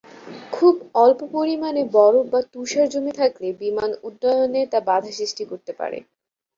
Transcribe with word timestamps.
খুব 0.51 0.73
অল্প 1.03 1.19
পরিমানে 1.35 1.81
বরফ 1.95 2.25
বা 2.29 2.41
তুষার 2.53 2.87
জমে 2.93 3.13
থাকলে 3.21 3.47
বিমান 3.61 3.89
উড্ডয়নে 4.07 4.61
তা 4.71 4.79
বাধা 4.87 5.11
সৃষ্টি 5.19 5.43
করতে 5.51 5.71
পারে। 5.79 5.97